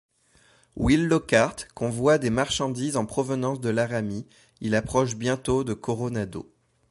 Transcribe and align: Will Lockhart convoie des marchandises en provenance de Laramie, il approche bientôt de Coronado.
Will 0.77 1.05
Lockhart 1.07 1.67
convoie 1.75 2.17
des 2.17 2.31
marchandises 2.31 2.97
en 2.97 3.05
provenance 3.05 3.61
de 3.61 3.69
Laramie, 3.69 4.25
il 4.59 4.73
approche 4.73 5.15
bientôt 5.15 5.63
de 5.63 5.75
Coronado. 5.75 6.51